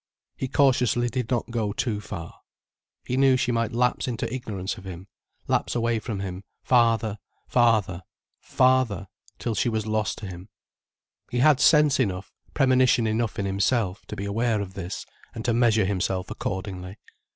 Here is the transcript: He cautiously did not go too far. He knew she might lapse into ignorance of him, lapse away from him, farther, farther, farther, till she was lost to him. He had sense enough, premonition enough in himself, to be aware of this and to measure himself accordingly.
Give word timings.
He 0.35 0.47
cautiously 0.47 1.09
did 1.09 1.29
not 1.29 1.51
go 1.51 1.73
too 1.73 2.01
far. 2.01 2.39
He 3.05 3.17
knew 3.17 3.37
she 3.37 3.51
might 3.51 3.71
lapse 3.71 4.07
into 4.07 4.27
ignorance 4.33 4.75
of 4.79 4.83
him, 4.83 5.05
lapse 5.47 5.75
away 5.75 5.99
from 5.99 6.21
him, 6.21 6.43
farther, 6.63 7.19
farther, 7.47 8.01
farther, 8.39 9.07
till 9.37 9.53
she 9.53 9.69
was 9.69 9.85
lost 9.85 10.17
to 10.17 10.25
him. 10.25 10.49
He 11.29 11.37
had 11.37 11.59
sense 11.59 11.99
enough, 11.99 12.31
premonition 12.55 13.05
enough 13.05 13.37
in 13.37 13.45
himself, 13.45 14.03
to 14.07 14.15
be 14.15 14.25
aware 14.25 14.59
of 14.59 14.73
this 14.73 15.05
and 15.35 15.45
to 15.45 15.53
measure 15.53 15.85
himself 15.85 16.31
accordingly. 16.31 16.97